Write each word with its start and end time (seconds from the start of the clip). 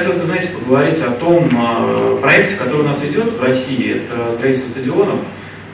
хотелось, 0.00 0.24
знаете, 0.24 0.48
поговорить 0.48 1.02
о 1.02 1.10
том 1.10 1.48
э, 1.52 2.18
проекте, 2.22 2.56
который 2.56 2.80
у 2.80 2.84
нас 2.84 3.04
идет 3.04 3.32
в 3.32 3.42
России. 3.42 4.02
Это 4.02 4.32
строительство 4.32 4.70
стадионов 4.70 5.16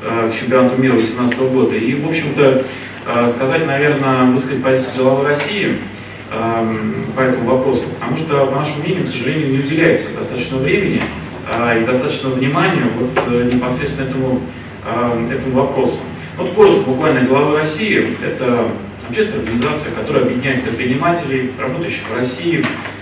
э, 0.03 0.31
к 0.33 0.39
чемпионату 0.39 0.77
мира 0.77 0.95
2018 0.95 1.39
года. 1.53 1.77
И, 1.77 1.95
в 1.95 2.09
общем-то, 2.09 2.65
э, 3.07 3.29
сказать, 3.29 3.67
наверное, 3.67 4.25
высказать 4.25 4.63
позицию 4.63 4.93
деловой 4.97 5.27
России 5.29 5.79
по 6.29 7.21
этому 7.21 7.51
вопросу. 7.51 7.85
Потому 8.01 8.17
что, 8.17 8.47
по 8.47 8.57
нашему 8.57 8.83
мнению, 8.83 9.07
к 9.07 9.09
сожалению, 9.09 9.53
не 9.53 9.59
уделяется 9.61 10.09
достаточно 10.13 10.57
времени 10.57 11.01
и 11.81 11.85
достаточно 11.85 12.31
внимания 12.31 12.83
вот, 12.99 13.55
непосредственно 13.55 14.09
этому, 14.09 14.41
этому 15.31 15.55
вопросу. 15.55 15.99
Вот 16.37 16.51
коротко, 16.51 16.91
буквально 16.91 17.21
деловой 17.21 17.61
России– 17.61 18.17
это 18.27 18.67
общественная 19.09 19.45
организация, 19.45 19.93
которая 19.93 20.25
объединяет 20.25 20.65
предпринимателей, 20.65 21.53
работающих 21.61 22.03
в 22.11 22.17
России, 22.17 22.65
Э, 22.65 22.96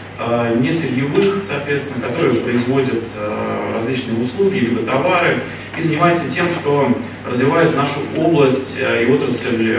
не 0.61 0.73
сырьевых, 0.73 1.45
соответственно, 1.47 2.07
которые 2.07 2.41
производят 2.41 3.05
э, 3.17 3.73
различные 3.75 4.23
услуги 4.23 4.59
либо 4.59 4.83
товары 4.83 5.41
и 5.77 5.83
занимаются 5.83 6.25
тем, 6.33 6.49
что 6.49 6.97
развивает 7.29 7.77
нашу 7.77 8.01
область 8.17 8.77
э, 8.79 9.05
и 9.05 9.13
отрасль 9.13 9.77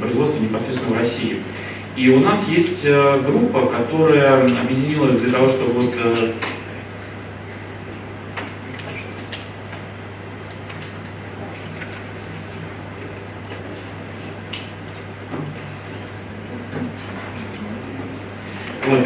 производства 0.00 0.42
непосредственно 0.42 0.96
в 0.96 0.98
России. 0.98 1.42
И 1.94 2.08
у 2.08 2.20
нас 2.20 2.48
есть 2.48 2.86
группа, 2.86 3.66
которая 3.66 4.44
объединилась 4.44 5.18
для 5.18 5.30
того, 5.30 5.46
чтобы 5.48 5.82
вот 5.82 5.94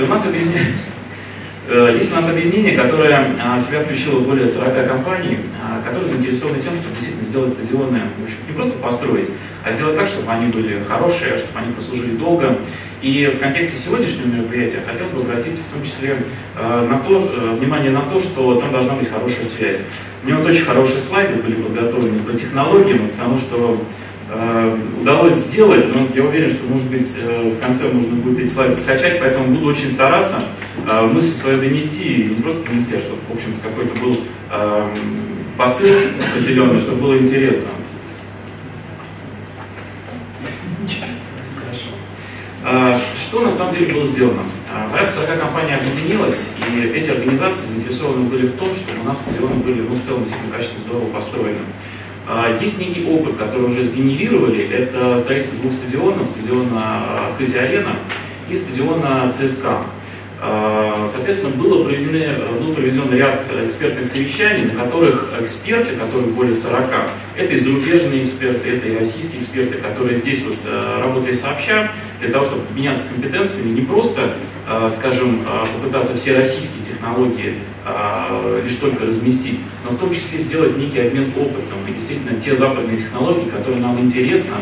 у 0.07 0.09
нас 0.09 0.25
объединение, 0.25 0.75
э, 1.69 1.97
есть 1.99 2.12
у 2.12 2.17
нас 2.17 2.29
объединение, 2.29 2.77
которое 2.77 3.37
а, 3.41 3.59
в 3.59 3.62
себя 3.62 3.81
включило 3.81 4.21
более 4.21 4.47
40 4.47 4.87
компаний, 4.87 5.39
а, 5.63 5.83
которые 5.83 6.09
заинтересованы 6.09 6.61
тем, 6.61 6.75
чтобы 6.75 6.95
действительно 6.95 7.25
сделать 7.25 7.53
стадионы, 7.53 8.03
в 8.21 8.25
общем, 8.25 8.37
не 8.47 8.55
просто 8.55 8.79
построить, 8.79 9.31
а 9.65 9.73
сделать 9.73 9.97
так, 9.97 10.09
чтобы 10.09 10.31
они 10.31 10.47
были 10.47 10.83
хорошие, 10.85 11.37
чтобы 11.37 11.59
они 11.59 11.73
послужили 11.73 12.17
долго. 12.17 12.57
И 13.03 13.27
в 13.27 13.41
контексте 13.41 13.77
сегодняшнего 13.79 14.27
мероприятия 14.27 14.81
хотелось 14.87 15.13
бы 15.13 15.21
обратить 15.21 15.59
в 15.59 15.75
том 15.75 15.85
числе 15.85 16.17
э, 16.57 16.89
на 16.89 16.98
то, 17.01 17.19
э, 17.19 17.57
внимание 17.57 17.91
на 17.91 18.03
то, 18.03 18.20
что 18.20 18.61
там 18.61 18.73
должна 18.73 18.95
быть 18.95 19.11
хорошая 19.11 19.45
связь. 19.45 19.83
У 20.23 20.27
меня 20.27 20.39
вот 20.39 20.48
очень 20.48 20.65
хорошие 20.65 20.98
слайды 20.98 21.43
были 21.43 21.55
подготовлены 21.55 22.20
по 22.20 22.33
технологиям, 22.33 23.11
потому 23.11 23.39
что 23.39 23.85
удалось 25.07 25.35
сделать, 25.35 25.87
но 25.95 26.09
я 26.17 26.25
уверен, 26.25 26.51
что, 26.51 26.67
может 26.67 26.91
быть, 26.91 27.07
э, 27.17 27.55
в 27.57 27.65
конце 27.65 27.85
можно 27.89 28.17
будет 28.17 28.41
эти 28.41 28.53
слайды 28.53 28.75
скачать, 28.75 29.21
поэтому 29.21 29.55
буду 29.55 29.69
очень 29.69 29.89
стараться 29.89 30.43
э, 30.85 31.07
мысль 31.07 31.33
свою 31.33 31.61
донести, 31.61 32.03
и 32.03 32.25
не 32.31 32.43
просто 32.43 32.67
донести, 32.67 32.97
а 32.97 33.01
чтобы, 33.01 33.21
в 33.29 33.35
общем-то, 33.35 33.69
какой-то 33.69 33.98
был 34.01 34.17
посыл 35.57 35.93
определенный, 36.21 36.79
чтобы 36.81 37.03
было 37.03 37.19
интересно. 37.19 37.69
Что 42.63 43.41
на 43.41 43.51
самом 43.51 43.75
деле 43.75 43.93
было 43.93 44.07
сделано? 44.07 44.43
Порядка 44.93 45.15
40 45.15 45.41
компаний 45.41 45.73
объединилось, 45.73 46.51
и 46.59 46.81
эти 46.81 47.11
организации 47.11 47.67
заинтересованы 47.67 48.29
были 48.29 48.47
в 48.47 48.57
том, 48.57 48.69
чтобы 48.75 49.01
у 49.01 49.05
нас 49.05 49.20
стадионы 49.20 49.57
были 49.57 49.81
ну, 49.81 49.97
в 49.97 50.03
целом 50.03 50.25
действительно 50.25 50.57
качественно 50.57 50.85
здорово 50.85 51.07
построены. 51.11 51.59
А, 52.29 52.59
есть 52.61 52.81
некий 52.81 53.05
опыт, 53.09 53.37
который 53.37 53.69
уже 53.71 53.85
сгенерировали. 53.85 54.69
Это 54.69 55.17
строительство 55.19 55.61
двух 55.61 55.73
стадионов, 55.73 56.27
стадиона 56.27 57.33
Хази-Арена 57.39 57.97
и 58.51 58.57
стадиона 58.57 59.33
ЦСКА. 59.33 59.79
А, 60.39 61.08
соответственно, 61.11 61.55
было 61.57 61.85
проведены, 61.85 62.29
был 62.61 62.74
проведен 62.74 63.11
ряд 63.13 63.45
экспертных 63.67 64.07
совещаний, 64.07 64.67
на 64.67 64.85
которых 64.85 65.33
эксперты, 65.41 65.97
которых 65.97 66.29
более 66.33 66.55
40, 66.55 67.11
это 67.36 67.55
и 67.55 67.57
зарубежные 67.57 68.24
эксперты, 68.24 68.69
это 68.69 68.86
и 68.86 68.98
российские 68.98 69.41
эксперты, 69.41 69.79
которые 69.79 70.17
здесь 70.17 70.45
вот 70.45 70.58
э, 70.67 71.01
работали 71.02 71.33
сообща, 71.33 71.91
для 72.20 72.30
того, 72.30 72.45
чтобы 72.45 72.63
меняться 72.74 73.05
компетенциями, 73.08 73.80
не 73.80 73.80
просто, 73.83 74.35
э, 74.69 74.91
скажем, 74.95 75.41
э, 75.41 75.67
попытаться 75.74 76.14
все 76.17 76.36
российские 76.36 76.85
технологии 76.85 77.58
лишь 78.64 78.74
только 78.77 79.07
разместить, 79.07 79.61
но 79.85 79.92
в 79.92 79.98
том 79.98 80.13
числе 80.13 80.41
сделать 80.41 80.77
некий 80.77 80.98
обмен 80.98 81.30
опытом 81.36 81.79
и 81.86 81.92
действительно 81.92 82.41
те 82.41 82.57
западные 82.57 82.98
технологии, 82.98 83.48
которые 83.48 83.80
нам 83.80 84.01
интересно, 84.01 84.57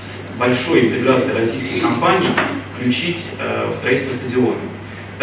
с 0.00 0.26
большой 0.36 0.88
интеграцией 0.88 1.38
российских 1.38 1.82
компаний 1.82 2.30
включить 2.74 3.20
в 3.70 3.76
строительство 3.76 4.16
стадиона. 4.16 4.56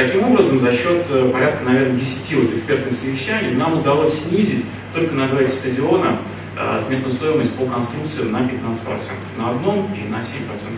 Таким 0.01 0.23
образом, 0.23 0.59
за 0.59 0.73
счет 0.73 1.05
порядка, 1.31 1.63
наверное, 1.63 1.99
10 1.99 2.33
вот 2.35 2.55
экспертных 2.55 2.93
совещаний 2.93 3.51
нам 3.55 3.79
удалось 3.79 4.23
снизить 4.23 4.65
только 4.93 5.13
на 5.13 5.27
два 5.27 5.47
стадиона 5.47 6.17
Э, 6.57 6.77
сметную 6.81 7.13
стоимость 7.13 7.53
по 7.55 7.65
конструкциям 7.65 8.33
на 8.33 8.39
15%, 8.39 9.13
на 9.37 9.51
одном 9.51 9.89
и 9.95 10.07
на 10.09 10.17
7% 10.17 10.21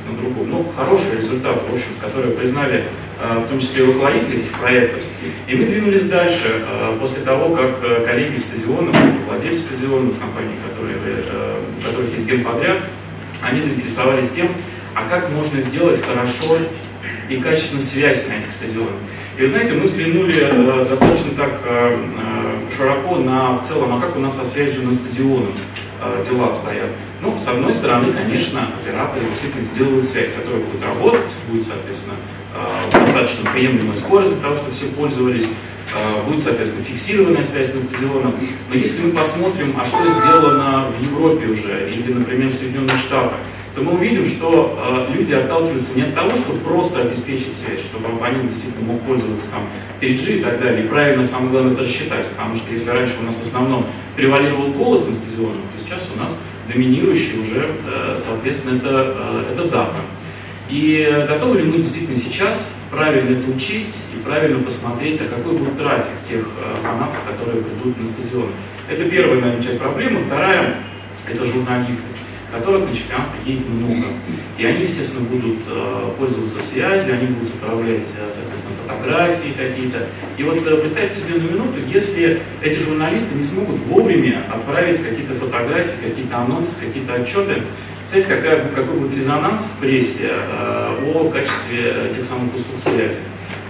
на 0.07 0.17
другом. 0.21 0.49
Ну, 0.49 0.65
хороший 0.77 1.17
результат, 1.17 1.63
в 1.67 1.73
общем, 1.73 1.89
который 1.99 2.31
признали 2.31 2.85
э, 3.19 3.39
в 3.39 3.49
том 3.49 3.59
числе 3.59 3.83
руководители 3.83 4.43
этих 4.43 4.51
проектов. 4.51 5.01
И 5.47 5.55
мы 5.55 5.65
двинулись 5.65 6.03
дальше, 6.03 6.63
э, 6.65 6.97
после 7.01 7.23
того, 7.23 7.55
как 7.55 8.05
коллеги 8.05 8.37
стадионов, 8.37 8.95
владельцы 9.27 9.61
стадионов, 9.61 10.19
компании, 10.19 10.55
которые, 10.69 10.97
у 11.79 11.83
которых 11.83 12.13
есть 12.13 12.29
генподряд, 12.29 12.77
они 13.41 13.59
заинтересовались 13.59 14.29
тем, 14.29 14.49
а 14.93 15.09
как 15.09 15.31
можно 15.31 15.59
сделать 15.59 16.05
хорошо 16.05 16.59
и 17.29 17.37
качественно 17.37 17.81
связь 17.81 18.27
на 18.27 18.33
этих 18.33 18.51
стадионах. 18.51 18.95
И 19.37 19.41
вы 19.41 19.47
знаете, 19.47 19.73
мы 19.73 19.85
взглянули 19.85 20.35
э, 20.41 20.85
достаточно 20.87 21.31
так 21.35 21.61
э, 21.65 21.97
э, 22.17 22.77
широко 22.77 23.15
на 23.15 23.53
в 23.53 23.67
целом, 23.67 23.95
а 23.95 23.99
как 23.99 24.15
у 24.15 24.19
нас 24.19 24.37
со 24.37 24.45
связью 24.45 24.83
на 24.83 24.93
стадионах 24.93 25.55
дела 26.29 26.47
обстоят. 26.47 26.89
Ну, 27.21 27.39
с 27.39 27.47
одной 27.47 27.71
стороны, 27.71 28.11
конечно, 28.11 28.67
операторы 28.81 29.25
действительно 29.27 29.63
сделают 29.63 30.05
связь, 30.05 30.27
которая 30.35 30.61
будет 30.61 30.83
работать, 30.83 31.31
будет, 31.49 31.65
соответственно, 31.65 32.15
достаточно 32.91 33.49
приемлемая 33.51 33.95
скорость 33.95 34.33
для 34.33 34.41
того, 34.41 34.55
чтобы 34.55 34.73
все 34.73 34.87
пользовались, 34.87 35.47
будет, 36.27 36.43
соответственно, 36.43 36.83
фиксированная 36.83 37.45
связь 37.45 37.73
на 37.73 37.79
стадионах. 37.79 38.33
Но 38.67 38.75
если 38.75 39.03
мы 39.03 39.11
посмотрим, 39.13 39.77
а 39.79 39.85
что 39.85 40.05
сделано 40.09 40.91
в 40.91 41.01
Европе 41.01 41.47
уже, 41.47 41.89
или, 41.89 42.11
например, 42.11 42.49
в 42.49 42.53
Соединенных 42.53 42.97
Штатах, 42.99 43.37
то 43.75 43.81
мы 43.81 43.93
увидим, 43.93 44.27
что 44.27 44.77
э, 45.09 45.13
люди 45.13 45.33
отталкиваются 45.33 45.95
не 45.95 46.03
от 46.03 46.13
того, 46.13 46.37
чтобы 46.37 46.59
просто 46.59 47.01
обеспечить 47.01 47.53
связь, 47.53 47.81
чтобы 47.81 48.07
абонент 48.07 48.49
действительно 48.49 48.93
мог 48.93 49.01
пользоваться 49.01 49.49
там 49.49 49.61
3G 49.99 50.39
и 50.39 50.43
так 50.43 50.59
далее, 50.59 50.85
и 50.85 50.87
правильно, 50.87 51.23
самое 51.23 51.51
главное, 51.51 51.73
это 51.73 51.83
рассчитать, 51.83 52.27
потому 52.27 52.55
что 52.55 52.71
если 52.71 52.89
раньше 52.89 53.15
у 53.19 53.23
нас 53.23 53.35
в 53.35 53.43
основном 53.43 53.85
превалировал 54.15 54.67
голос 54.71 55.07
на 55.07 55.13
стадионах, 55.13 55.57
то 55.75 55.83
сейчас 55.83 56.09
у 56.15 56.19
нас 56.19 56.39
доминирующий 56.71 57.39
уже, 57.41 57.67
э, 57.85 58.17
соответственно, 58.23 58.77
это, 58.77 59.15
э, 59.17 59.53
это 59.53 59.63
дата. 59.65 59.99
И 60.69 61.25
готовы 61.27 61.59
ли 61.59 61.63
мы 61.63 61.77
действительно 61.77 62.15
сейчас 62.15 62.73
правильно 62.91 63.39
это 63.39 63.49
учесть 63.49 64.05
и 64.15 64.23
правильно 64.23 64.63
посмотреть, 64.63 65.19
а 65.21 65.35
какой 65.35 65.57
будет 65.57 65.77
трафик 65.77 66.13
тех 66.27 66.41
э, 66.41 66.75
фанатов, 66.83 67.17
которые 67.27 67.63
придут 67.63 67.99
на 67.99 68.07
стадион. 68.07 68.49
Это 68.87 69.09
первая, 69.09 69.41
наверное, 69.41 69.63
часть 69.63 69.79
проблемы. 69.79 70.21
Вторая– 70.27 70.75
это 71.27 71.45
журналисты 71.45 72.13
которых 72.53 72.87
на 72.87 72.95
чемпионат 72.95 73.27
приедет 73.33 73.67
много. 73.67 74.07
И 74.57 74.65
они, 74.65 74.83
естественно, 74.83 75.25
будут 75.27 75.59
э, 75.67 76.11
пользоваться 76.19 76.61
связью, 76.61 77.15
они 77.15 77.27
будут 77.27 77.55
отправлять, 77.55 78.05
э, 78.15 78.31
соответственно, 78.31 78.75
фотографии 78.85 79.53
какие-то. 79.57 80.07
И 80.37 80.43
вот 80.43 80.65
э, 80.65 80.77
представьте 80.77 81.19
себе 81.19 81.39
на 81.39 81.43
минуту, 81.43 81.79
если 81.91 82.41
эти 82.61 82.79
журналисты 82.79 83.33
не 83.35 83.43
смогут 83.43 83.79
вовремя 83.87 84.43
отправить 84.53 85.01
какие-то 85.01 85.33
фотографии, 85.33 86.09
какие-то 86.09 86.37
анонсы, 86.37 86.79
какие-то 86.79 87.13
отчеты, 87.15 87.63
Представляете, 88.11 88.67
какая, 88.67 88.69
какой 88.75 88.99
будет 88.99 89.17
резонанс 89.17 89.61
в 89.61 89.79
прессе 89.79 90.29
о 90.29 91.31
качестве 91.31 92.13
тех 92.15 92.23
самых 92.23 92.53
услуг 92.53 92.79
связи. 92.79 93.17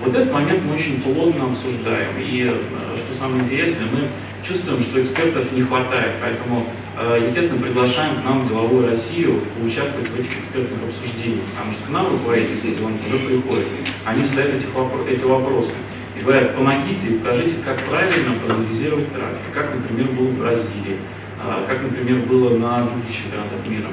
Вот 0.04 0.14
этот 0.14 0.34
момент 0.34 0.64
мы 0.66 0.74
очень 0.74 1.02
плотно 1.02 1.46
обсуждаем. 1.46 2.10
И, 2.20 2.52
что 2.98 3.13
самое 3.24 3.44
интересное, 3.44 3.88
мы 3.92 4.10
чувствуем, 4.46 4.82
что 4.82 5.02
экспертов 5.02 5.52
не 5.54 5.64
хватает. 5.64 6.14
Поэтому 6.22 6.66
Э, 6.96 7.20
естественно, 7.20 7.60
приглашаем 7.60 8.22
к 8.22 8.24
нам 8.24 8.48
деловую 8.48 8.88
Россию 8.88 9.42
участвовать 9.66 10.10
в 10.10 10.20
этих 10.20 10.40
экспертных 10.40 10.78
обсуждениях, 10.84 11.42
потому 11.56 11.72
что 11.72 11.88
к 11.88 11.90
нам 11.90 12.12
руководители 12.12 12.56
стадионов 12.56 13.04
уже 13.08 13.18
приходят, 13.18 13.68
они 14.06 14.24
задают 14.24 14.56
этих 14.56 14.74
вопро 14.76 15.04
эти 15.10 15.24
вопросы 15.24 15.74
и 16.16 16.22
говорят, 16.24 16.56
помогите 16.56 17.08
и 17.08 17.18
покажите, 17.18 17.56
как 17.66 17.84
правильно 17.86 18.38
проанализировать 18.46 19.12
трафик, 19.12 19.42
как, 19.56 19.74
например, 19.74 20.12
было 20.12 20.28
в 20.28 20.38
Бразилии, 20.38 20.98
э, 21.44 21.66
как, 21.68 21.82
например, 21.82 22.20
было 22.28 22.58
на 22.60 22.84
других 22.84 23.10
чемпионатах 23.10 23.68
мира. 23.68 23.90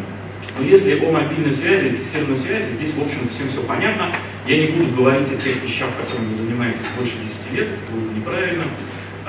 Но 0.59 0.65
если 0.65 1.01
о 1.01 1.11
мобильной 1.11 1.55
связи, 1.55 1.97
фиксированной 1.97 2.37
связи, 2.37 2.73
здесь, 2.73 2.93
в 2.93 3.03
общем-то, 3.03 3.33
всем 3.33 3.49
все 3.49 3.63
понятно. 3.63 4.13
Я 4.47 4.59
не 4.61 4.73
буду 4.73 4.95
говорить 4.95 5.33
о 5.33 5.37
тех 5.37 5.63
вещах, 5.63 5.89
которыми 5.97 6.31
вы 6.31 6.35
занимаетесь 6.35 6.81
больше 6.99 7.15
10 7.25 7.53
лет, 7.57 7.69
это 7.69 7.93
было 7.93 8.11
бы 8.11 8.19
неправильно. 8.19 8.65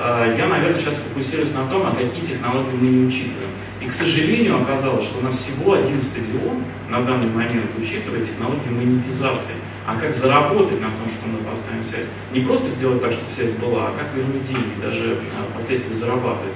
Э, 0.02 0.36
я, 0.38 0.48
наверное, 0.48 0.80
сейчас 0.80 0.96
фокусируюсь 0.96 1.54
на 1.54 1.68
том, 1.68 1.84
а 1.86 1.92
какие 1.96 2.26
технологии 2.26 2.76
мы 2.80 2.88
не 2.88 3.08
учитываем. 3.08 3.52
И, 3.82 3.86
к 3.86 3.94
сожалению, 3.94 4.62
оказалось, 4.62 5.06
что 5.06 5.20
у 5.20 5.24
нас 5.24 5.38
всего 5.38 5.74
один 5.74 6.02
стадион 6.02 6.64
на 6.90 7.02
данный 7.02 7.30
момент 7.30 7.72
учитывает 7.80 8.26
технологии 8.26 8.70
монетизации. 8.70 9.56
А 9.88 9.96
как 9.96 10.14
заработать 10.14 10.80
на 10.80 10.88
том, 10.88 11.10
что 11.10 11.28
мы 11.28 11.40
поставим 11.40 11.84
связь? 11.84 12.06
Не 12.32 12.42
просто 12.42 12.70
сделать 12.70 13.02
так, 13.02 13.12
чтобы 13.12 13.34
связь 13.34 13.52
была, 13.52 13.88
а 13.88 13.94
как 13.98 14.14
вернуть 14.14 14.48
деньги, 14.48 14.80
даже 14.82 15.18
впоследствии 15.52 15.96
зарабатывать. 15.96 16.54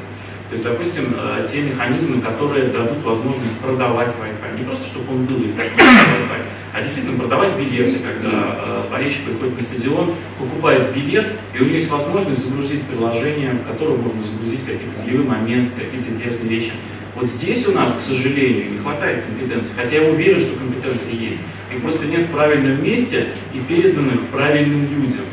То 0.50 0.54
есть, 0.54 0.64
допустим, 0.64 1.16
э, 1.18 1.48
те 1.52 1.64
механизмы, 1.64 2.22
которые 2.22 2.68
дадут 2.68 3.04
возможность 3.04 3.58
продавать 3.58 4.10
Wi-Fi. 4.10 4.60
Не 4.60 4.64
просто, 4.64 4.86
чтобы 4.86 5.14
он 5.14 5.26
был 5.26 5.38
или 5.38 5.54
Wi-Fi, 5.54 6.42
а 6.76 6.82
действительно 6.82 7.18
продавать 7.18 7.58
билеты, 7.58 8.00
когда 8.00 8.60
э, 8.60 8.84
болельщик 8.92 9.24
приходит 9.24 9.56
на 9.56 9.62
стадион, 9.62 10.14
покупает 10.38 10.94
билет, 10.94 11.26
и 11.54 11.60
у 11.60 11.64
него 11.64 11.76
есть 11.78 11.90
возможность 11.90 12.46
загрузить 12.46 12.84
приложение, 12.84 13.52
в 13.52 13.66
которое 13.66 13.96
можно 13.96 14.22
загрузить 14.22 14.60
какие-то 14.66 15.02
ключевые 15.02 15.30
моменты, 15.30 15.72
какие-то 15.80 16.12
интересные 16.12 16.50
вещи. 16.50 16.74
Вот 17.16 17.28
здесь 17.28 17.66
у 17.70 17.72
нас, 17.72 17.94
к 17.94 18.02
сожалению, 18.02 18.74
не 18.74 18.80
хватает 18.80 19.24
компетенции, 19.24 19.72
хотя 19.74 20.02
я 20.02 20.12
уверен, 20.12 20.38
что 20.42 20.58
компетенции 20.58 21.16
есть. 21.16 21.40
Их 21.74 21.82
просто 21.82 22.08
нет 22.08 22.24
в 22.24 22.32
правильном 22.32 22.84
месте 22.84 23.28
и 23.54 23.60
переданных 23.60 24.24
правильным 24.34 24.82
людям. 24.82 25.24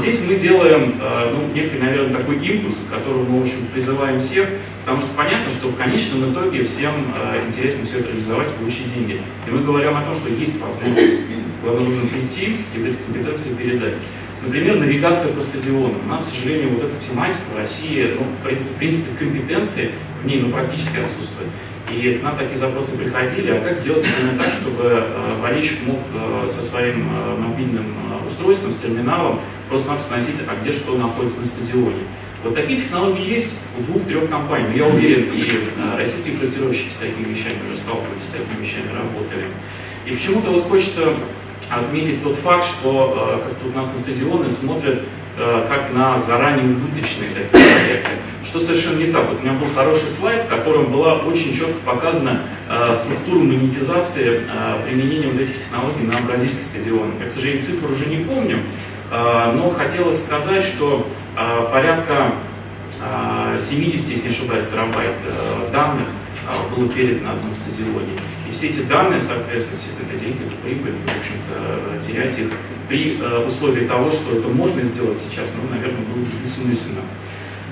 Здесь 0.00 0.20
мы 0.28 0.36
делаем 0.36 0.94
э, 1.00 1.32
ну, 1.32 1.52
некий, 1.54 1.78
наверное, 1.78 2.12
такой 2.14 2.36
импульс, 2.36 2.76
к 2.88 2.92
которому 2.92 3.24
мы, 3.24 3.38
в 3.40 3.42
общем, 3.42 3.66
призываем 3.72 4.20
всех, 4.20 4.48
потому 4.84 5.00
что 5.00 5.10
понятно, 5.16 5.50
что 5.50 5.68
в 5.68 5.76
конечном 5.76 6.32
итоге 6.32 6.64
всем 6.64 6.92
э, 7.16 7.46
интересно 7.48 7.86
все 7.86 8.00
это 8.00 8.08
реализовать 8.10 8.48
и 8.48 8.58
получить 8.58 8.94
деньги. 8.94 9.20
И 9.46 9.50
мы 9.50 9.60
говорим 9.60 9.96
о 9.96 10.02
том, 10.02 10.16
что 10.16 10.28
есть 10.28 10.60
возможность, 10.60 11.20
главное, 11.62 11.84
нужно 11.84 12.08
прийти 12.08 12.56
и 12.74 12.78
вот 12.78 12.88
эти 12.88 12.96
компетенции 12.96 13.54
передать. 13.54 13.94
Например, 14.42 14.76
навигация 14.76 15.32
по 15.32 15.42
стадиону. 15.42 15.94
У 16.04 16.08
нас, 16.08 16.26
к 16.26 16.34
сожалению, 16.36 16.74
вот 16.74 16.84
эта 16.84 16.94
тематика 17.08 17.42
в 17.54 17.58
России, 17.58 18.10
ну, 18.18 18.26
в 18.42 18.78
принципе 18.78 19.10
компетенции 19.18 19.90
в 20.22 20.26
ней 20.26 20.40
ну, 20.40 20.50
практически 20.50 20.98
отсутствует. 20.98 21.48
И 21.90 22.14
к 22.14 22.22
нам 22.22 22.36
такие 22.36 22.58
запросы 22.58 22.96
приходили, 22.96 23.52
а 23.52 23.60
как 23.60 23.76
сделать 23.76 24.04
именно 24.04 24.42
так, 24.42 24.52
чтобы 24.52 24.82
э, 24.84 25.40
болельщик 25.40 25.86
мог 25.86 26.00
э, 26.14 26.48
со 26.50 26.62
своим 26.62 27.08
э, 27.14 27.36
мобильным 27.38 27.86
устройством, 28.26 28.72
с 28.72 28.76
терминалом 28.76 29.40
просто-напросто 29.68 30.16
носить, 30.16 30.34
а 30.48 30.60
где 30.60 30.72
что 30.72 30.96
находится 30.96 31.40
на 31.40 31.46
стадионе. 31.46 32.02
Вот 32.42 32.56
такие 32.56 32.80
технологии 32.80 33.30
есть 33.30 33.54
у 33.78 33.82
двух-трех 33.84 34.28
компаний. 34.28 34.76
Я 34.76 34.86
уверен, 34.86 35.32
и 35.32 35.70
российские 35.96 36.36
проектировщики 36.36 36.90
с 36.90 36.96
такими 36.96 37.32
вещами 37.32 37.58
уже 37.68 37.78
сталкивались, 37.78 38.24
с 38.24 38.28
такими 38.28 38.64
вещами 38.64 38.88
работали. 38.88 39.46
И 40.06 40.10
почему-то 40.10 40.50
вот 40.50 40.68
хочется 40.68 41.14
отметить 41.70 42.22
тот 42.22 42.36
факт, 42.36 42.66
что 42.66 43.42
как-то 43.44 43.68
у 43.68 43.72
нас 43.76 43.90
на 43.90 43.98
стадионы 43.98 44.50
смотрят 44.50 45.02
как 45.36 45.92
на 45.92 46.18
заранее 46.18 46.66
убыточные 46.66 47.30
такие 47.30 47.50
проекты 47.50 48.12
что 48.46 48.60
совершенно 48.60 48.98
не 48.98 49.12
так. 49.12 49.28
Вот 49.28 49.40
у 49.40 49.42
меня 49.42 49.52
был 49.54 49.68
хороший 49.74 50.10
слайд, 50.10 50.44
в 50.44 50.48
котором 50.48 50.92
была 50.92 51.14
очень 51.14 51.54
четко 51.54 51.78
показана 51.84 52.42
э, 52.68 52.94
структура 52.94 53.38
монетизации 53.38 54.42
э, 54.48 54.86
применения 54.86 55.28
вот 55.28 55.40
этих 55.40 55.58
технологий 55.58 56.06
на 56.06 56.26
бразильских 56.26 56.62
стадионах. 56.62 57.14
Я, 57.20 57.28
к 57.28 57.32
сожалению, 57.32 57.64
цифру 57.64 57.92
уже 57.92 58.06
не 58.06 58.24
помню, 58.24 58.60
э, 59.10 59.52
но 59.54 59.70
хотелось 59.70 60.22
сказать, 60.22 60.64
что 60.64 61.06
э, 61.36 61.68
порядка 61.72 62.32
э, 63.02 63.58
70, 63.60 64.08
если 64.08 64.28
не 64.28 64.34
ошибаюсь, 64.34 64.66
терабайт 64.68 65.16
э, 65.24 65.70
данных 65.72 66.06
э, 66.48 66.74
было 66.74 66.88
передано 66.88 67.26
на 67.26 67.32
одном 67.32 67.54
стадионе. 67.54 68.12
И 68.48 68.52
все 68.52 68.68
эти 68.68 68.82
данные, 68.82 69.18
соответственно, 69.18 69.80
все 69.80 69.90
это 70.00 70.24
деньги, 70.24 70.46
это 70.46 70.56
прибыль, 70.62 70.94
в 71.04 71.18
общем-то, 71.18 72.06
терять 72.06 72.38
их 72.38 72.52
при 72.88 73.18
э, 73.18 73.46
условии 73.46 73.86
того, 73.86 74.10
что 74.10 74.36
это 74.36 74.48
можно 74.48 74.82
сделать 74.82 75.18
сейчас, 75.18 75.50
ну, 75.60 75.68
наверное, 75.74 76.04
было 76.04 76.22
бы 76.22 76.30
бессмысленно. 76.40 77.02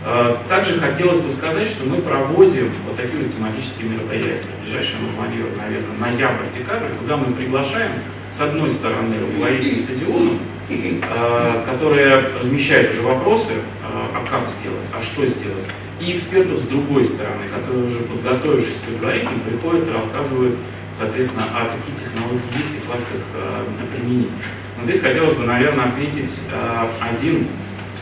А, 0.06 0.38
также 0.50 0.78
хотелось 0.78 1.20
бы 1.20 1.30
сказать, 1.30 1.66
что 1.66 1.84
мы 1.84 1.96
проводим 2.02 2.70
вот 2.86 2.96
такие 2.96 3.22
вот 3.22 3.34
тематические 3.34 3.88
мероприятия. 3.88 4.44
Ближайшее 4.62 5.00
название, 5.00 5.44
наверное, 5.56 5.96
ноябрь-декабрь, 5.98 6.92
куда 7.00 7.16
мы 7.16 7.32
приглашаем, 7.32 7.92
с 8.30 8.38
одной 8.38 8.68
стороны, 8.68 9.16
руководителей 9.18 9.76
стадионов, 9.76 10.34
а, 11.10 11.64
которые 11.64 12.16
размещают 12.38 12.92
уже 12.92 13.00
вопросы, 13.00 13.54
а, 13.82 14.10
а 14.14 14.26
как 14.28 14.46
сделать, 14.50 14.86
а 14.92 15.02
что 15.02 15.24
сделать, 15.24 15.64
и 15.98 16.14
экспертов 16.14 16.58
с 16.58 16.66
другой 16.66 17.04
стороны, 17.04 17.48
которые 17.48 17.86
уже 17.86 18.00
подготовившись 18.00 18.80
к 18.80 18.88
предварительным, 18.88 19.40
приходят 19.40 19.88
и 19.88 19.92
рассказывают, 19.92 20.56
соответственно, 20.92 21.46
а 21.54 21.64
какие 21.64 21.96
технологии 21.96 22.58
есть 22.58 22.76
и 22.76 22.86
как 22.86 23.00
их 23.00 23.96
применить. 23.96 24.28
Но 24.76 24.84
здесь 24.84 25.00
хотелось 25.00 25.34
бы, 25.34 25.44
наверное, 25.44 25.86
отметить 25.86 26.30
один 27.00 27.46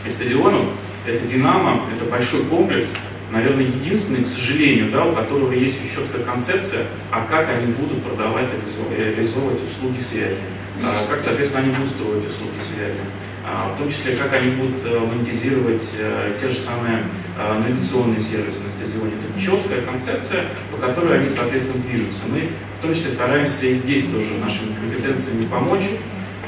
из 0.05 0.15
стадионов, 0.15 0.65
это 1.05 1.27
«Динамо», 1.27 1.81
это 1.95 2.05
большой 2.09 2.45
комплекс, 2.45 2.89
наверное, 3.31 3.65
единственный, 3.65 4.23
к 4.23 4.27
сожалению, 4.27 4.91
да, 4.91 5.05
у 5.05 5.13
которого 5.13 5.51
есть 5.51 5.79
еще 5.81 6.01
четкая 6.01 6.23
концепция, 6.23 6.85
а 7.11 7.25
как 7.29 7.49
они 7.49 7.73
будут 7.73 8.03
продавать, 8.03 8.47
реализовывать 8.95 9.59
услуги 9.63 9.99
связи, 9.99 10.37
а 10.81 11.07
как, 11.07 11.19
соответственно, 11.19 11.63
они 11.65 11.73
будут 11.73 11.91
строить 11.91 12.25
услуги 12.27 12.59
связи, 12.61 12.99
а 13.45 13.73
в 13.73 13.77
том 13.77 13.91
числе, 13.91 14.15
как 14.15 14.33
они 14.33 14.51
будут 14.51 14.85
э, 14.85 14.99
монетизировать 14.99 15.83
э, 15.97 16.37
те 16.41 16.47
же 16.47 16.55
самые 16.55 16.99
э, 17.37 17.59
навигационные 17.59 18.21
сервисы 18.21 18.63
на 18.63 18.69
стадионе. 18.69 19.13
Это 19.19 19.41
четкая 19.41 19.81
концепция, 19.81 20.45
по 20.71 20.77
которой 20.77 21.19
они, 21.19 21.27
соответственно, 21.27 21.83
движутся. 21.83 22.21
Мы 22.29 22.49
в 22.79 22.81
том 22.81 22.95
числе 22.95 23.11
стараемся 23.11 23.65
и 23.65 23.75
здесь 23.75 24.05
тоже 24.05 24.35
нашими 24.35 24.73
компетенциями 24.75 25.45
помочь, 25.45 25.85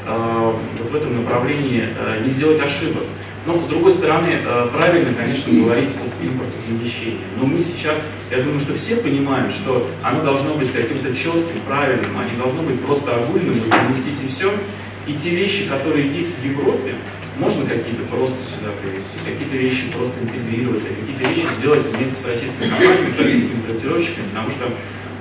вот 0.06 0.90
в 0.90 0.94
этом 0.94 1.20
направлении 1.20 1.88
не 2.22 2.30
сделать 2.30 2.62
ошибок. 2.62 3.02
Но, 3.46 3.62
с 3.62 3.68
другой 3.68 3.92
стороны, 3.92 4.40
э, 4.44 4.68
правильно, 4.72 5.14
конечно, 5.14 5.52
говорить 5.52 5.90
об 5.90 6.26
импортозамещении. 6.26 7.20
Но 7.38 7.46
мы 7.46 7.60
сейчас, 7.60 8.02
я 8.28 8.38
думаю, 8.38 8.58
что 8.58 8.74
все 8.74 8.96
понимаем, 8.96 9.52
что 9.52 9.88
оно 10.02 10.22
должно 10.24 10.54
быть 10.54 10.72
каким-то 10.72 11.14
четким, 11.14 11.60
правильным, 11.64 12.10
а 12.18 12.28
не 12.28 12.36
должно 12.36 12.62
быть 12.62 12.80
просто 12.80 13.14
огульным, 13.14 13.60
вот 13.60 13.70
заместить 13.70 14.34
все. 14.34 14.52
И 15.06 15.12
те 15.14 15.30
вещи, 15.30 15.68
которые 15.68 16.08
есть 16.12 16.40
в 16.40 16.44
Европе, 16.44 16.94
можно 17.38 17.64
какие-то 17.66 18.02
просто 18.10 18.36
сюда 18.42 18.72
привести, 18.82 19.14
какие-то 19.24 19.54
вещи 19.54 19.92
просто 19.96 20.20
интегрировать, 20.24 20.82
а 20.82 21.00
какие-то 21.00 21.30
вещи 21.30 21.46
сделать 21.60 21.86
вместе 21.86 22.16
с 22.16 22.26
российскими 22.26 22.68
компаниями, 22.68 23.08
с 23.10 23.18
российскими 23.18 23.60
проектировщиками, 23.60 24.28
потому 24.34 24.50
что 24.50 24.64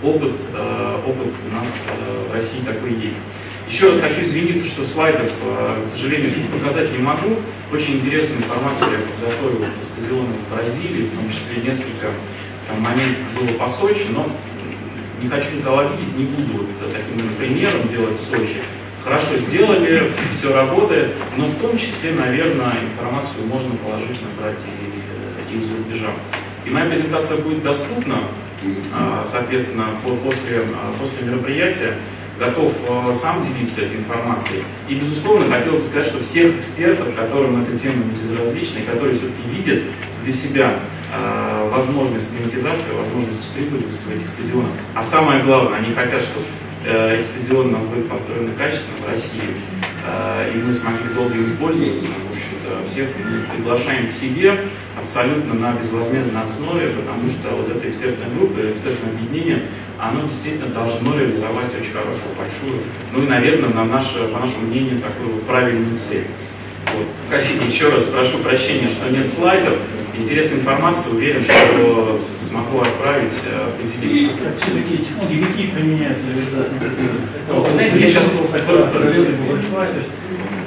опыт, 0.02 0.42
э, 0.52 0.98
опыт 1.06 1.28
у 1.28 1.56
нас 1.56 1.68
э, 1.68 2.30
в 2.32 2.34
России 2.34 2.62
такой 2.66 2.94
есть. 2.96 3.18
Еще 3.70 3.90
раз 3.90 4.00
хочу 4.00 4.22
извиниться, 4.24 4.66
что 4.66 4.84
слайдов, 4.84 5.32
к 5.84 5.88
сожалению, 5.88 6.32
показать 6.52 6.92
не 6.92 7.00
могу. 7.00 7.38
Очень 7.72 7.96
интересную 7.96 8.44
информацию 8.44 8.92
я 8.92 9.00
подготовил 9.00 9.66
со 9.66 9.86
стадиона 9.86 10.30
в 10.34 10.56
Бразилии, 10.56 11.08
в 11.08 11.16
том 11.16 11.30
числе 11.32 11.64
несколько 11.64 12.14
там, 12.68 12.80
моментов 12.82 13.24
было 13.34 13.58
по 13.58 13.68
Сочи, 13.68 14.06
но 14.12 14.30
не 15.20 15.28
хочу 15.28 15.56
никого 15.56 15.80
обидеть, 15.80 16.16
не 16.16 16.26
буду 16.26 16.66
вот 16.66 16.94
таким 16.94 17.28
примером 17.36 17.88
делать 17.88 18.20
Сочи. 18.20 18.62
Хорошо 19.04 19.38
сделали, 19.38 20.12
все 20.38 20.54
работает, 20.54 21.14
но 21.38 21.46
в 21.48 21.60
том 21.60 21.76
числе, 21.78 22.14
наверное, 22.14 22.84
информацию 22.84 23.48
можно 23.48 23.76
положить 23.78 24.22
набрать 24.22 24.60
и, 25.52 25.58
из-за 25.58 25.78
рубежа. 25.78 26.12
И 26.66 26.70
моя 26.70 26.86
презентация 26.86 27.40
будет 27.40 27.64
доступна, 27.64 28.20
а, 28.94 29.26
соответственно, 29.30 29.88
после, 30.04 30.62
а, 30.76 30.94
после 31.00 31.26
мероприятия 31.28 31.96
готов 32.40 32.74
э, 32.88 33.14
сам 33.14 33.46
делиться 33.46 33.82
этой 33.82 33.98
информацией. 33.98 34.64
И, 34.90 34.96
безусловно, 34.96 35.48
хотел 35.48 35.74
бы 35.74 35.84
сказать, 35.84 36.08
что 36.08 36.22
всех 36.24 36.58
экспертов, 36.58 37.16
которым 37.16 37.64
эта 37.64 37.78
тема 37.78 38.04
не 38.04 38.20
безразлична, 38.22 38.80
и 38.80 38.86
которые 38.86 39.18
все-таки 39.18 39.42
видят 39.50 39.84
для 40.24 40.34
себя 40.34 40.80
э, 41.14 41.70
возможность 41.72 42.32
монетизации, 42.34 42.94
возможность 42.98 43.54
прибыли 43.54 43.84
в 43.84 44.12
этих 44.12 44.30
стадионах. 44.30 44.72
А 44.94 45.04
самое 45.04 45.44
главное, 45.44 45.80
они 45.80 45.94
хотят, 45.94 46.22
чтобы 46.22 46.46
э, 46.86 47.20
эти 47.20 47.26
стадионы 47.26 47.70
у 47.70 47.72
нас 47.78 47.86
были 47.86 48.02
построены 48.02 48.52
качественно 48.58 48.98
в 49.06 49.12
России, 49.12 49.56
э, 50.06 50.52
и 50.54 50.58
мы 50.58 50.74
смогли 50.74 51.14
долго 51.16 51.34
ими 51.34 51.56
пользоваться. 51.56 52.08
В 52.08 52.32
общем-то, 52.32 52.90
всех 52.90 53.10
приглашаем 53.54 54.10
к 54.10 54.12
себе 54.12 54.58
абсолютно 55.06 55.54
на 55.54 55.74
безвозмездной 55.74 56.44
основе, 56.44 56.90
потому 56.90 57.30
что 57.30 57.56
вот 57.56 57.70
эта 57.70 57.88
экспертная 57.88 58.28
группа, 58.36 58.60
экспертное 58.60 59.12
объединение– 59.12 59.64
оно 60.00 60.24
действительно 60.24 60.68
должно 60.68 61.18
реализовать 61.18 61.74
очень 61.80 61.92
хорошую, 61.92 62.36
большую, 62.38 62.82
ну 63.14 63.24
и, 63.24 63.28
наверное, 63.28 63.70
на 63.70 63.86
наше, 63.86 64.28
по 64.28 64.40
нашему 64.40 64.68
мнению, 64.68 65.02
такую 65.02 65.36
вот 65.36 65.44
правильную 65.44 65.98
цель. 65.98 66.26
Вот. 66.94 67.08
Коллеги, 67.30 67.72
еще 67.72 67.90
раз 67.90 68.04
прошу 68.04 68.40
прощения, 68.40 68.90
что 68.90 69.10
нет 69.10 69.28
слайдов. 69.28 69.78
Интересная 70.18 70.60
информация, 70.60 71.14
уверен, 71.14 71.44
что 71.44 72.20
смогу 72.48 72.80
отправить, 72.80 73.34
э, 73.46 73.70
поделиться. 73.78 74.38
Все-таки 74.62 74.98
технологии 74.98 75.44
какие 75.44 75.68
применяются 75.72 76.24
ну, 77.50 77.62
Вы 77.62 77.74
знаете, 77.74 78.00
я 78.00 78.10
сейчас... 78.10 78.32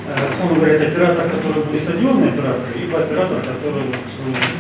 Условно 0.09 0.57
говоря, 0.57 0.75
это 0.75 0.87
оператор, 0.87 1.29
который 1.29 1.63
был 1.65 1.79
стадионный 1.79 2.29
оператор, 2.31 2.65
либо 2.75 2.99
оператор, 2.99 3.39
который 3.41 3.85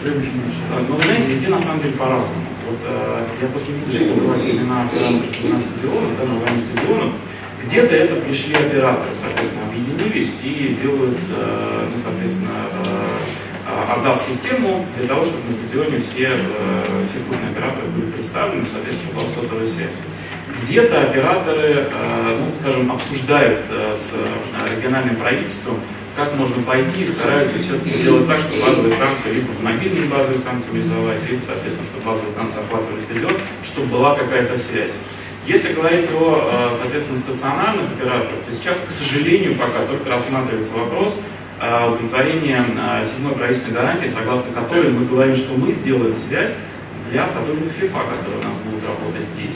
привычный. 0.03 0.53
Ну, 0.89 0.95
вы 0.95 1.03
знаете, 1.03 1.29
везде 1.29 1.49
на 1.49 1.59
самом 1.59 1.81
деле 1.81 1.95
по-разному. 1.95 2.45
Вот 2.69 2.81
э, 2.85 3.25
я 3.41 3.49
после 3.49 3.75
не 3.75 3.81
буду 3.81 4.11
называть 4.11 4.45
имена 4.45 4.83
операторов, 4.83 5.41
имена 5.41 5.59
стадионов, 5.59 6.11
да, 6.19 6.25
название 6.33 6.59
стадионов. 6.59 7.13
Где-то 7.65 7.97
это 7.97 8.15
пришли 8.21 8.55
операторы, 8.55 9.11
соответственно, 9.11 9.65
объединились 9.69 10.41
и 10.45 10.77
делают, 10.83 11.17
э, 11.33 11.89
ну, 11.91 11.97
соответственно, 11.97 12.69
э, 12.85 13.93
отдал 13.97 14.17
систему 14.17 14.85
для 14.99 15.09
того, 15.09 15.25
чтобы 15.25 15.45
на 15.47 15.53
стадионе 15.53 15.99
все, 15.99 16.29
все 17.09 17.19
крупные 17.25 17.51
операторы 17.53 17.87
были 17.89 18.11
представлены, 18.13 18.65
соответственно, 18.65 19.15
была 19.15 19.29
сотовая 19.29 19.67
связь. 19.67 19.97
Где-то 20.63 21.03
операторы, 21.03 21.87
ну, 22.39 22.55
скажем, 22.61 22.93
обсуждают 22.93 23.61
с 23.71 24.13
региональным 24.77 25.17
правительством, 25.17 25.77
как 26.17 26.37
можно 26.37 26.61
пойти, 26.63 27.07
стараются 27.07 27.59
все-таки 27.61 27.93
сделать 27.93 28.27
так, 28.27 28.41
чтобы 28.41 28.63
базовые 28.63 28.91
станции 28.91 29.35
либо 29.35 29.53
мобильные 29.63 30.09
базовые 30.09 30.39
станции 30.39 30.67
реализовать, 30.73 31.31
либо, 31.31 31.41
соответственно, 31.47 31.87
чтобы 31.89 32.05
базовые 32.05 32.31
станции 32.31 32.61
охватывали 32.61 33.01
стадион, 33.01 33.33
чтобы 33.65 33.87
была 33.87 34.17
какая-то 34.17 34.57
связь. 34.57 34.93
Если 35.47 35.73
говорить 35.73 36.11
о, 36.13 36.75
соответственно, 36.77 37.19
стационарных 37.19 37.93
операторах, 37.93 38.45
то 38.47 38.53
сейчас, 38.53 38.85
к 38.87 38.91
сожалению, 38.91 39.55
пока 39.55 39.87
только 39.87 40.11
рассматривается 40.11 40.75
вопрос 40.75 41.17
удовлетворения 41.59 42.65
седьмой 43.05 43.35
правительственной 43.35 43.77
гарантии, 43.81 44.09
согласно 44.09 44.53
которой 44.53 44.91
мы 44.91 45.07
говорим, 45.07 45.37
что 45.37 45.55
мы 45.55 45.73
сделаем 45.73 46.15
связь 46.15 46.53
для 47.11 47.27
сотрудников 47.29 47.73
ФИФА, 47.81 47.99
которые 47.99 48.41
у 48.41 48.45
нас 48.45 48.57
будут 48.59 48.85
работать 48.85 49.27
здесь. 49.35 49.55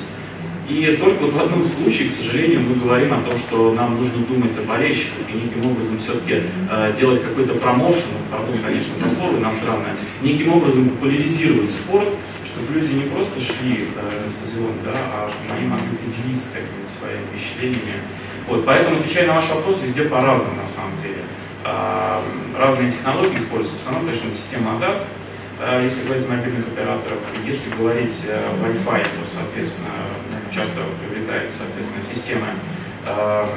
И 0.69 0.97
только 1.00 1.25
вот 1.25 1.33
в 1.33 1.40
одном 1.40 1.64
случае, 1.64 2.09
к 2.09 2.12
сожалению, 2.12 2.61
мы 2.61 2.76
говорим 2.76 3.12
о 3.12 3.21
том, 3.23 3.37
что 3.37 3.75
нам 3.75 3.97
нужно 3.99 4.25
думать 4.26 4.57
о 4.57 4.62
болельщиках 4.62 5.28
и 5.28 5.33
неким 5.33 5.71
образом 5.71 5.99
все-таки 5.99 6.42
э, 6.71 6.95
делать 6.99 7.23
какой-то 7.23 7.54
промоушен, 7.54 8.02
пардон, 8.31 8.59
конечно, 8.64 8.97
за 8.97 9.09
слово 9.12 9.38
иностранное, 9.38 9.97
неким 10.23 10.52
образом 10.52 10.88
популяризировать 10.90 11.71
спорт, 11.71 12.09
чтобы 12.47 12.78
люди 12.78 12.92
не 12.95 13.11
просто 13.11 13.40
шли 13.40 13.88
э, 13.97 14.23
на 14.23 14.28
стадион, 14.28 14.73
да, 14.85 14.95
а 14.95 15.31
чтобы 15.31 15.59
они 15.59 15.66
могли 15.66 15.97
поделиться 15.97 16.50
какими-то 16.54 16.90
своими 16.90 17.26
впечатлениями. 17.33 18.00
Вот, 18.49 18.64
поэтому, 18.64 18.99
отвечая 18.99 19.26
на 19.26 19.35
ваш 19.35 19.49
вопрос, 19.50 19.81
везде 19.85 20.04
по-разному 20.04 20.61
на 20.61 20.66
самом 20.66 20.92
деле. 21.02 21.25
Э, 21.64 22.21
разные 22.59 22.92
технологии 22.92 23.37
используются. 23.37 23.78
В 23.78 23.81
основном, 23.81 24.07
конечно, 24.07 24.31
система 24.31 24.78
ADAS, 24.78 25.07
если 25.82 26.04
говорить 26.04 26.26
о 26.26 26.30
мобильных 26.30 26.68
операторах. 26.68 27.18
Если 27.44 27.71
говорить 27.75 28.14
о 28.26 28.54
Wi-Fi, 28.64 29.02
то, 29.02 29.26
соответственно, 29.26 29.90
часто 30.52 30.80
привлекают, 31.00 31.52
соответственно, 31.56 32.04
системы, 32.04 32.47
эм, 33.06 33.49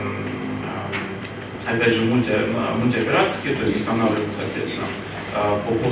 эм, 0.63 1.75
опять 1.75 1.93
же, 1.93 2.01
мульти, 2.01 2.31
мультиоператорские, 2.79 3.55
то 3.55 3.63
есть 3.63 3.77
устанавливают, 3.77 4.33
соответственно, 4.33 4.87
э, 5.35 5.59
по, 5.67 5.73
по 5.73 5.91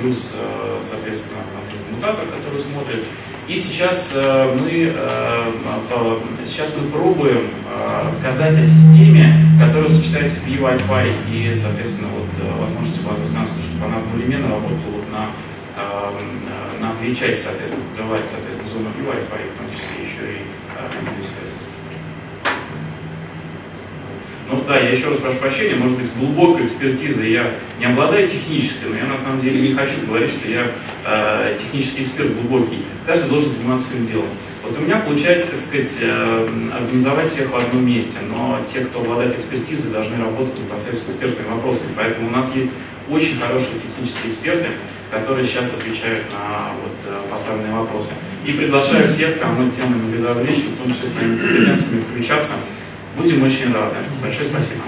плюс, 0.00 0.34
э, 0.38 0.80
соответственно, 0.82 1.40
мутатор, 1.90 2.26
который 2.26 2.60
смотрит. 2.60 3.04
И 3.48 3.58
сейчас 3.58 4.10
э, 4.14 4.56
мы, 4.58 4.96
сейчас 6.46 6.74
мы 6.76 6.90
пробуем 6.90 7.50
рассказать 8.04 8.58
о 8.58 8.64
системе, 8.64 9.40
которая 9.60 9.88
сочетает 9.88 10.32
в 10.32 10.46
Wi-Fi 10.46 11.12
и, 11.30 11.54
соответственно, 11.54 12.08
вот, 12.08 12.58
возможности 12.58 13.00
базовой 13.00 13.26
станции, 13.26 13.60
чтобы 13.60 13.86
она 13.86 13.98
одновременно 13.98 14.48
работала 14.48 14.96
вот 14.96 15.12
на 15.12 15.28
на 16.80 16.94
две 17.00 17.14
части, 17.14 17.44
соответственно, 17.44 17.84
покрывает, 17.90 18.24
соответственно, 18.30 18.68
зону 18.68 18.88
Wi-Fi, 18.96 19.52
в 19.52 19.58
том 19.58 19.66
числе 19.70 20.04
еще 20.04 20.38
и 20.38 20.42
мобильную. 20.94 21.75
Ну 24.48 24.62
да, 24.68 24.78
я 24.78 24.90
еще 24.90 25.08
раз 25.08 25.18
прошу 25.18 25.38
прощения, 25.38 25.74
может 25.74 25.98
быть, 25.98 26.08
глубокой 26.16 26.66
экспертизой 26.66 27.32
я 27.32 27.54
не 27.80 27.86
обладаю 27.86 28.28
технической, 28.28 28.90
но 28.90 28.96
я 28.96 29.04
на 29.06 29.16
самом 29.16 29.40
деле 29.40 29.68
не 29.68 29.74
хочу 29.74 30.06
говорить, 30.06 30.30
что 30.30 30.48
я 30.48 30.70
э, 31.04 31.56
технический 31.60 32.04
эксперт 32.04 32.32
глубокий. 32.32 32.84
Каждый 33.04 33.28
должен 33.28 33.50
заниматься 33.50 33.88
своим 33.88 34.06
делом. 34.06 34.28
Вот 34.62 34.78
у 34.78 34.82
меня 34.82 34.98
получается, 34.98 35.48
так 35.50 35.60
сказать, 35.60 35.90
э, 36.00 36.48
организовать 36.72 37.28
всех 37.28 37.50
в 37.50 37.56
одном 37.56 37.84
месте, 37.84 38.18
но 38.28 38.60
те, 38.72 38.80
кто 38.80 39.00
обладает 39.00 39.36
экспертизой, 39.36 39.90
должны 39.90 40.16
работать 40.18 40.58
непосредственно 40.60 41.14
с 41.14 41.16
экспертными 41.16 41.54
вопросами. 41.54 41.90
Поэтому 41.96 42.28
у 42.28 42.30
нас 42.30 42.50
есть 42.54 42.70
очень 43.10 43.40
хорошие 43.40 43.80
технические 43.82 44.30
эксперты, 44.30 44.68
которые 45.10 45.44
сейчас 45.44 45.74
отвечают 45.74 46.24
на 46.32 46.70
вот, 46.82 46.96
э, 47.06 47.30
поставленные 47.30 47.72
вопросы. 47.72 48.12
И 48.44 48.52
приглашаю 48.52 49.08
всех, 49.08 49.40
кому 49.40 49.68
тема 49.70 49.96
безразлична, 50.12 50.70
в 50.70 50.82
том 50.82 50.94
числе 50.94 51.08
своими 51.08 51.38
компетенциями 51.38 52.04
включаться. 52.10 52.54
Будем 53.16 53.42
очень 53.42 53.72
рады. 53.72 53.96
Большое 54.22 54.48
спасибо. 54.48 54.82